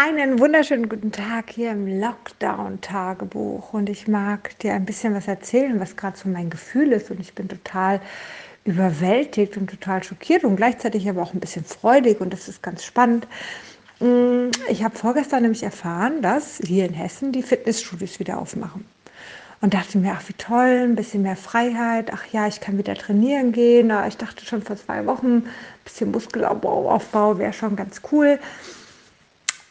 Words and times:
Einen 0.00 0.38
wunderschönen 0.38 0.88
guten 0.88 1.10
Tag 1.10 1.50
hier 1.50 1.72
im 1.72 2.00
Lockdown-Tagebuch. 2.00 3.72
Und 3.72 3.88
ich 3.88 4.06
mag 4.06 4.56
dir 4.60 4.74
ein 4.74 4.84
bisschen 4.84 5.12
was 5.12 5.26
erzählen, 5.26 5.80
was 5.80 5.96
gerade 5.96 6.16
so 6.16 6.28
mein 6.28 6.50
Gefühl 6.50 6.92
ist. 6.92 7.10
Und 7.10 7.18
ich 7.18 7.34
bin 7.34 7.48
total 7.48 8.00
überwältigt 8.64 9.56
und 9.56 9.68
total 9.68 10.04
schockiert 10.04 10.44
und 10.44 10.54
gleichzeitig 10.54 11.08
aber 11.08 11.20
auch 11.20 11.34
ein 11.34 11.40
bisschen 11.40 11.64
freudig. 11.64 12.20
Und 12.20 12.32
das 12.32 12.46
ist 12.46 12.62
ganz 12.62 12.84
spannend. 12.84 13.26
Mm, 13.98 14.50
ich 14.68 14.84
habe 14.84 14.96
vorgestern 14.96 15.42
nämlich 15.42 15.64
erfahren, 15.64 16.22
dass 16.22 16.60
hier 16.64 16.84
in 16.84 16.94
Hessen 16.94 17.32
die 17.32 17.42
Fitnessstudios 17.42 18.20
wieder 18.20 18.38
aufmachen. 18.38 18.84
Und 19.60 19.74
dachte 19.74 19.98
mir, 19.98 20.12
ach 20.16 20.28
wie 20.28 20.34
toll, 20.34 20.84
ein 20.84 20.94
bisschen 20.94 21.22
mehr 21.22 21.34
Freiheit, 21.34 22.12
ach 22.12 22.24
ja, 22.30 22.46
ich 22.46 22.60
kann 22.60 22.78
wieder 22.78 22.94
trainieren 22.94 23.50
gehen. 23.50 23.92
Ich 24.06 24.16
dachte 24.16 24.44
schon 24.44 24.62
vor 24.62 24.76
zwei 24.76 25.04
Wochen, 25.06 25.38
ein 25.38 25.50
bisschen 25.82 26.12
Muskelaufbau 26.12 27.36
wäre 27.38 27.52
schon 27.52 27.74
ganz 27.74 28.00
cool 28.12 28.38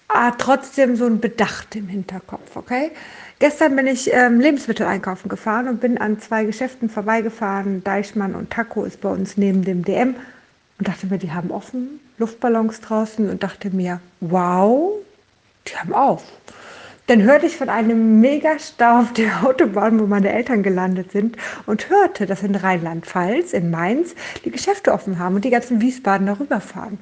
ah, 0.07 0.31
trotzdem 0.31 0.95
so 0.95 1.05
ein 1.05 1.19
Bedacht 1.19 1.75
im 1.75 1.87
Hinterkopf, 1.87 2.55
okay? 2.55 2.91
Gestern 3.39 3.75
bin 3.75 3.87
ich 3.87 4.11
ähm, 4.13 4.39
Lebensmittel 4.39 4.87
einkaufen 4.87 5.29
gefahren 5.29 5.67
und 5.67 5.79
bin 5.79 5.97
an 5.99 6.19
zwei 6.19 6.45
Geschäften 6.45 6.89
vorbeigefahren. 6.89 7.83
Deichmann 7.83 8.33
und 8.33 8.49
Taco 8.49 8.83
ist 8.83 9.01
bei 9.01 9.09
uns 9.09 9.37
neben 9.37 9.63
dem 9.63 9.83
DM 9.83 10.15
und 10.79 10.87
dachte 10.87 11.07
mir, 11.07 11.19
die 11.19 11.31
haben 11.31 11.51
offen, 11.51 11.99
Luftballons 12.17 12.81
draußen 12.81 13.29
und 13.29 13.43
dachte 13.43 13.69
mir, 13.69 13.99
wow, 14.21 14.93
die 15.67 15.75
haben 15.75 15.93
auf. 15.93 16.23
Dann 17.07 17.23
hörte 17.23 17.45
ich 17.45 17.55
von 17.55 17.69
einem 17.69 18.19
Megastau 18.19 18.99
auf 18.99 19.13
der 19.13 19.43
Autobahn, 19.43 19.99
wo 19.99 20.07
meine 20.07 20.31
Eltern 20.33 20.61
gelandet 20.61 21.11
sind 21.11 21.37
und 21.65 21.89
hörte, 21.89 22.25
dass 22.25 22.43
in 22.43 22.55
Rheinland-Pfalz, 22.55 23.53
in 23.53 23.71
Mainz, 23.71 24.13
die 24.43 24.51
Geschäfte 24.51 24.91
offen 24.91 25.17
haben 25.19 25.35
und 25.35 25.45
die 25.45 25.49
ganzen 25.49 25.79
Wiesbaden 25.79 26.27
darüber 26.27 26.59
fahren. 26.59 26.99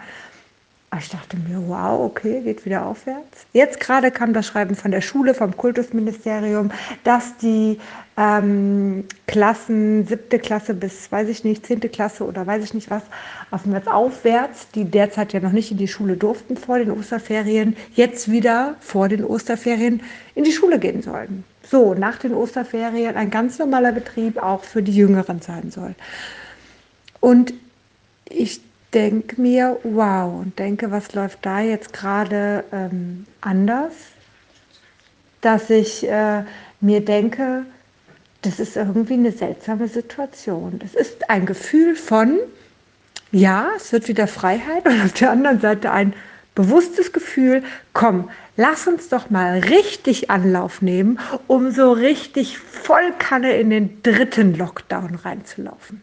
Ich 1.00 1.10
dachte 1.10 1.38
mir, 1.38 1.62
wow, 1.68 2.00
okay, 2.00 2.42
geht 2.42 2.66
wieder 2.66 2.86
aufwärts. 2.86 3.46
Jetzt 3.54 3.80
gerade 3.80 4.12
kam 4.12 4.34
das 4.34 4.48
Schreiben 4.48 4.76
von 4.76 4.92
der 4.92 5.02
Schule, 5.02 5.34
vom 5.34 5.56
Kultusministerium, 5.56 6.72
dass 7.04 7.38
die 7.38 7.80
ähm, 8.18 9.06
Klassen, 9.28 10.08
siebte 10.08 10.40
Klasse 10.40 10.74
bis, 10.74 11.12
weiß 11.12 11.28
ich 11.30 11.44
nicht, 11.44 11.66
zehnte 11.66 11.90
Klasse 11.90 12.26
oder 12.26 12.46
weiß 12.46 12.64
ich 12.64 12.74
nicht 12.74 12.90
was, 12.90 13.04
aufwärts 13.52 13.88
aufwärts, 13.88 14.68
die 14.74 14.86
derzeit 14.86 15.34
ja 15.34 15.40
noch 15.40 15.52
nicht 15.52 15.72
in 15.72 15.78
die 15.78 15.88
Schule 15.88 16.16
durften 16.16 16.56
vor 16.56 16.78
den 16.78 16.92
Osterferien, 16.92 17.76
jetzt 17.94 18.32
wieder 18.32 18.76
vor 18.80 19.10
den 19.10 19.24
Osterferien 19.24 20.02
in 20.36 20.44
die 20.44 20.52
Schule 20.52 20.80
gehen 20.80 21.02
sollen. 21.02 21.44
So, 21.70 21.94
nach 21.94 22.18
den 22.18 22.34
Osterferien 22.34 23.16
ein 23.16 23.32
ganz 23.32 23.60
normaler 23.60 23.92
Betrieb 23.92 24.42
auch 24.42 24.64
für 24.64 24.84
die 24.84 24.96
Jüngeren 24.96 25.42
sein 25.42 25.72
soll. 25.72 25.96
Und 27.20 27.54
ich 28.30 28.62
denke 28.96 29.40
mir, 29.40 29.78
wow, 29.84 30.42
und 30.42 30.58
denke, 30.58 30.90
was 30.90 31.14
läuft 31.14 31.46
da 31.46 31.60
jetzt 31.60 31.92
gerade 31.92 32.64
ähm, 32.72 33.28
anders, 33.42 33.94
dass 35.42 35.70
ich 35.70 36.08
äh, 36.08 36.44
mir 36.80 37.04
denke, 37.04 37.66
das 38.42 38.60
ist 38.60 38.78
irgendwie 38.78 39.16
eine 39.16 39.32
seltsame 39.32 39.88
Situation. 39.90 40.80
Das 40.80 40.96
ist 40.96 41.30
ein 41.30 41.46
Gefühl 41.46 41.96
von, 41.96 42.40
ja, 43.32 43.70
es 43.76 43.92
wird 43.92 44.08
wieder 44.08 44.28
Freiheit 44.28 44.86
und 44.86 45.04
auf 45.04 45.14
der 45.14 45.32
anderen 45.32 45.60
Seite 45.60 45.92
ein 45.92 46.14
bewusstes 46.56 47.12
Gefühl, 47.12 47.64
komm, 47.92 48.30
lass 48.56 48.88
uns 48.88 49.10
doch 49.10 49.30
mal 49.30 49.60
richtig 49.60 50.30
Anlauf 50.30 50.82
nehmen, 50.82 51.20
um 51.48 51.72
so 51.72 51.92
richtig 51.92 52.58
voll 52.58 53.12
Kanne 53.20 53.58
in 53.58 53.70
den 53.70 54.02
dritten 54.04 54.56
Lockdown 54.56 55.16
reinzulaufen. 55.16 56.02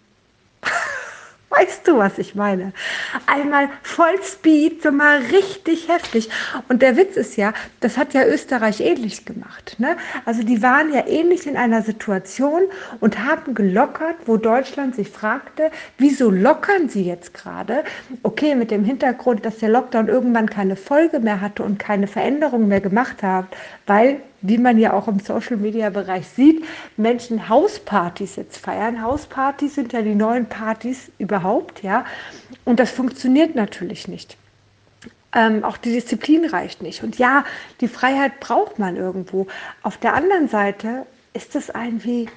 Weißt 1.62 1.86
du, 1.86 1.98
was 1.98 2.18
ich 2.18 2.34
meine? 2.34 2.72
Einmal 3.26 3.68
Vollspeed, 3.82 4.82
so 4.82 4.90
mal 4.90 5.18
richtig 5.30 5.88
heftig. 5.88 6.28
Und 6.68 6.82
der 6.82 6.96
Witz 6.96 7.16
ist 7.16 7.36
ja, 7.36 7.52
das 7.80 7.96
hat 7.96 8.14
ja 8.14 8.26
Österreich 8.26 8.80
ähnlich 8.80 9.24
gemacht. 9.24 9.76
Ne? 9.78 9.96
Also 10.24 10.42
die 10.42 10.60
waren 10.60 10.92
ja 10.92 11.06
ähnlich 11.06 11.46
in 11.46 11.56
einer 11.56 11.82
Situation 11.82 12.62
und 12.98 13.18
haben 13.20 13.54
gelockert, 13.54 14.16
wo 14.26 14.38
Deutschland 14.38 14.96
sich 14.96 15.08
fragte, 15.08 15.70
wieso 15.98 16.30
lockern 16.30 16.88
sie 16.88 17.04
jetzt 17.04 17.32
gerade? 17.32 17.84
Okay, 18.24 18.56
mit 18.56 18.72
dem 18.72 18.84
Hintergrund, 18.84 19.46
dass 19.46 19.58
der 19.58 19.68
Lockdown 19.68 20.08
irgendwann 20.08 20.50
keine 20.50 20.74
Folge 20.74 21.20
mehr 21.20 21.40
hatte 21.40 21.62
und 21.62 21.78
keine 21.78 22.08
Veränderung 22.08 22.66
mehr 22.66 22.80
gemacht 22.80 23.22
hat, 23.22 23.46
weil 23.86 24.20
wie 24.42 24.58
man 24.58 24.78
ja 24.78 24.92
auch 24.92 25.08
im 25.08 25.20
Social-Media-Bereich 25.20 26.26
sieht, 26.28 26.64
Menschen 26.96 27.48
Hauspartys 27.48 28.36
jetzt 28.36 28.58
feiern. 28.58 29.02
Hauspartys 29.02 29.76
sind 29.76 29.92
ja 29.92 30.02
die 30.02 30.14
neuen 30.14 30.46
Partys 30.46 31.10
überhaupt, 31.18 31.82
ja. 31.82 32.04
Und 32.64 32.78
das 32.80 32.90
funktioniert 32.90 33.54
natürlich 33.54 34.08
nicht. 34.08 34.36
Ähm, 35.34 35.64
auch 35.64 35.78
die 35.78 35.92
Disziplin 35.92 36.44
reicht 36.44 36.82
nicht. 36.82 37.02
Und 37.02 37.18
ja, 37.18 37.44
die 37.80 37.88
Freiheit 37.88 38.40
braucht 38.40 38.78
man 38.78 38.96
irgendwo. 38.96 39.46
Auf 39.82 39.96
der 39.96 40.14
anderen 40.14 40.48
Seite 40.48 41.06
ist 41.32 41.56
es 41.56 41.70
ein 41.70 42.04
wie, 42.04 42.28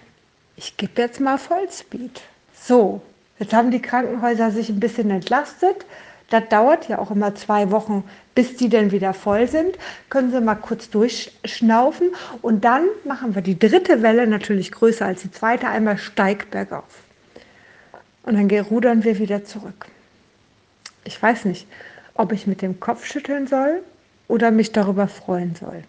ich 0.55 0.77
gebe 0.77 1.01
jetzt 1.01 1.19
mal 1.19 1.37
Vollspeed. 1.37 2.21
So, 2.53 3.01
jetzt 3.39 3.53
haben 3.53 3.71
die 3.71 3.81
Krankenhäuser 3.81 4.51
sich 4.51 4.69
ein 4.69 4.79
bisschen 4.79 5.09
entlastet. 5.09 5.85
Das 6.29 6.49
dauert 6.49 6.89
ja 6.89 6.99
auch 6.99 7.11
immer 7.11 7.35
zwei 7.35 7.71
Wochen, 7.71 8.03
bis 8.33 8.57
die 8.57 8.69
dann 8.69 8.91
wieder 8.91 9.13
voll 9.13 9.47
sind. 9.47 9.77
Können 10.09 10.31
Sie 10.31 10.41
mal 10.41 10.55
kurz 10.55 10.89
durchschnaufen 10.89 12.09
und 12.41 12.65
dann 12.65 12.85
machen 13.03 13.35
wir 13.35 13.41
die 13.41 13.59
dritte 13.59 14.01
Welle 14.01 14.27
natürlich 14.27 14.71
größer 14.71 15.05
als 15.05 15.21
die 15.21 15.31
zweite, 15.31 15.67
einmal 15.67 15.97
steig 15.97 16.49
bergauf. 16.51 17.03
Und 18.23 18.35
dann 18.35 18.59
rudern 18.59 19.03
wir 19.03 19.19
wieder 19.19 19.45
zurück. 19.45 19.85
Ich 21.03 21.21
weiß 21.21 21.45
nicht, 21.45 21.67
ob 22.15 22.31
ich 22.31 22.47
mit 22.47 22.61
dem 22.63 22.79
Kopf 22.79 23.05
schütteln 23.05 23.45
soll 23.45 23.83
oder 24.27 24.49
mich 24.49 24.71
darüber 24.71 25.07
freuen 25.07 25.55
soll. 25.55 25.83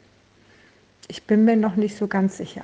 Ich 1.09 1.23
bin 1.23 1.45
mir 1.45 1.57
noch 1.57 1.77
nicht 1.77 1.97
so 1.97 2.07
ganz 2.07 2.37
sicher. 2.37 2.63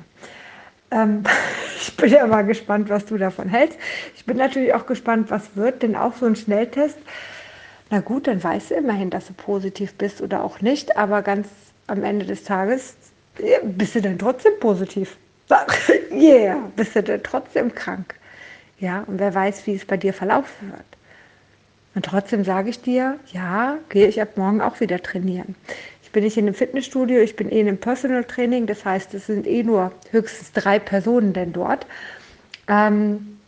Ähm, 0.90 1.22
ich 1.80 1.96
bin 1.96 2.10
ja 2.10 2.26
mal 2.26 2.42
gespannt, 2.42 2.90
was 2.90 3.06
du 3.06 3.16
davon 3.16 3.48
hältst. 3.48 3.78
Ich 4.14 4.26
bin 4.26 4.36
natürlich 4.36 4.74
auch 4.74 4.84
gespannt, 4.84 5.30
was 5.30 5.56
wird, 5.56 5.82
denn 5.82 5.96
auch 5.96 6.14
so 6.16 6.26
ein 6.26 6.36
Schnelltest 6.36 6.98
na 7.92 8.00
gut, 8.00 8.26
dann 8.26 8.42
weißt 8.42 8.70
du 8.70 8.75
immerhin, 8.76 9.10
dass 9.10 9.26
du 9.26 9.34
positiv 9.34 9.92
bist 9.92 10.22
oder 10.22 10.42
auch 10.42 10.62
nicht, 10.62 10.97
aber 10.97 11.20
ganz 11.20 11.47
am 11.88 12.03
Ende 12.03 12.25
des 12.25 12.42
Tages 12.42 12.94
bist 13.62 13.94
du 13.94 14.00
dann 14.00 14.19
trotzdem 14.19 14.53
positiv. 14.60 15.19
yeah, 16.10 16.56
bist 16.75 16.97
du 16.97 17.02
dann 17.02 17.22
trotzdem 17.22 17.75
krank. 17.75 18.14
Ja, 18.78 19.04
und 19.06 19.19
wer 19.19 19.34
weiß, 19.34 19.66
wie 19.66 19.75
es 19.75 19.84
bei 19.84 19.98
dir 19.98 20.14
verlaufen 20.14 20.70
wird. 20.70 20.86
Und 21.94 22.06
trotzdem 22.06 22.44
sage 22.44 22.70
ich 22.70 22.81
dir, 22.81 23.19
ja, 23.31 23.76
gehe 23.91 24.06
ich 24.08 24.22
ab 24.22 24.38
morgen 24.38 24.62
auch 24.62 24.81
wieder 24.81 25.02
trainieren. 25.02 25.54
Ich 26.02 26.10
bin 26.12 26.25
nicht 26.25 26.38
in 26.38 26.47
einem 26.47 26.54
Fitnessstudio, 26.54 27.20
ich 27.20 27.36
bin 27.36 27.52
eh 27.52 27.60
in 27.60 27.69
einem 27.69 27.76
Personal 27.76 28.25
Training, 28.25 28.66
das 28.66 28.86
heißt, 28.86 29.12
es 29.12 29.26
sind 29.26 29.47
eh 29.47 29.62
nur 29.62 29.92
höchstens 30.12 30.52
drei 30.52 30.78
Personen 30.78 31.34
denn 31.34 31.52
dort. 31.52 31.86
Ähm, 32.69 33.38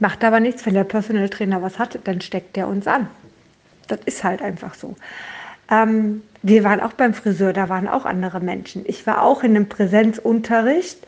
macht 0.00 0.22
aber 0.22 0.38
nichts, 0.38 0.66
wenn 0.66 0.74
der 0.74 0.84
Personal 0.84 1.30
Trainer 1.30 1.62
was 1.62 1.78
hat, 1.78 1.98
dann 2.04 2.20
steckt 2.20 2.56
der 2.56 2.68
uns 2.68 2.86
an. 2.86 3.08
Das 3.90 4.00
ist 4.04 4.24
halt 4.24 4.42
einfach 4.42 4.74
so. 4.74 4.96
Ähm, 5.70 6.22
wir 6.42 6.64
waren 6.64 6.80
auch 6.80 6.92
beim 6.92 7.14
Friseur, 7.14 7.52
da 7.52 7.68
waren 7.68 7.88
auch 7.88 8.04
andere 8.04 8.40
Menschen. 8.40 8.84
Ich 8.86 9.06
war 9.06 9.22
auch 9.22 9.42
in 9.42 9.56
einem 9.56 9.68
Präsenzunterricht. 9.68 10.98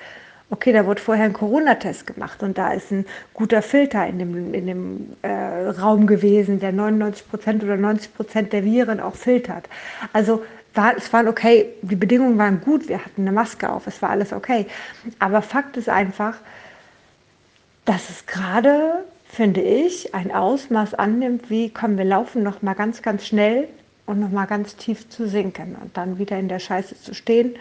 Okay, 0.50 0.72
da 0.72 0.84
wurde 0.84 1.00
vorher 1.00 1.24
ein 1.24 1.32
Corona-Test 1.32 2.06
gemacht 2.06 2.42
und 2.42 2.58
da 2.58 2.72
ist 2.72 2.90
ein 2.90 3.06
guter 3.32 3.62
Filter 3.62 4.06
in 4.06 4.18
dem, 4.18 4.52
in 4.52 4.66
dem 4.66 5.16
äh, 5.22 5.30
Raum 5.30 6.06
gewesen, 6.06 6.60
der 6.60 6.72
99 6.72 7.30
Prozent 7.30 7.64
oder 7.64 7.78
90 7.78 8.14
Prozent 8.14 8.52
der 8.52 8.62
Viren 8.62 9.00
auch 9.00 9.14
filtert. 9.14 9.66
Also 10.12 10.42
war, 10.74 10.94
es 10.96 11.10
waren 11.12 11.28
okay, 11.28 11.70
die 11.80 11.96
Bedingungen 11.96 12.36
waren 12.36 12.60
gut, 12.60 12.88
wir 12.88 13.02
hatten 13.02 13.22
eine 13.22 13.32
Maske 13.32 13.70
auf, 13.70 13.86
es 13.86 14.02
war 14.02 14.10
alles 14.10 14.32
okay. 14.32 14.66
Aber 15.18 15.40
Fakt 15.40 15.78
ist 15.78 15.88
einfach, 15.88 16.36
dass 17.86 18.10
es 18.10 18.26
gerade 18.26 19.04
finde 19.32 19.62
ich, 19.62 20.14
ein 20.14 20.30
Ausmaß 20.30 20.92
annimmt, 20.92 21.48
wie 21.48 21.70
kommen 21.70 21.96
wir 21.96 22.04
laufen 22.04 22.42
noch 22.42 22.60
mal 22.60 22.74
ganz, 22.74 23.00
ganz 23.00 23.26
schnell 23.26 23.66
und 24.04 24.20
noch 24.20 24.30
mal 24.30 24.44
ganz 24.44 24.76
tief 24.76 25.08
zu 25.08 25.26
sinken 25.26 25.74
und 25.76 25.96
dann 25.96 26.18
wieder 26.18 26.38
in 26.38 26.48
der 26.48 26.58
Scheiße 26.58 27.00
zu 27.00 27.14
stehen 27.14 27.56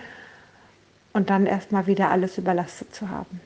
und 1.13 1.29
dann 1.29 1.45
erstmal 1.45 1.88
wieder 1.88 2.09
alles 2.09 2.38
überlastet 2.38 2.94
zu 2.94 3.09
haben. 3.09 3.39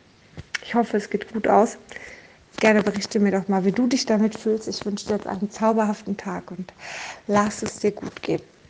Ich 0.63 0.73
hoffe, 0.73 0.97
es 0.97 1.11
geht 1.11 1.31
gut 1.31 1.47
aus. 1.47 1.77
Gerne 2.59 2.81
berichte 2.81 3.19
mir 3.19 3.31
doch 3.31 3.47
mal, 3.47 3.63
wie 3.63 3.71
du 3.71 3.85
dich 3.85 4.07
damit 4.07 4.35
fühlst. 4.35 4.67
Ich 4.67 4.83
wünsche 4.83 5.05
dir 5.05 5.17
jetzt 5.17 5.27
einen 5.27 5.51
zauberhaften 5.51 6.17
Tag 6.17 6.49
und 6.49 6.73
lass 7.27 7.61
es 7.61 7.77
dir 7.77 7.91
gut 7.91 8.23
gehen. 8.23 8.41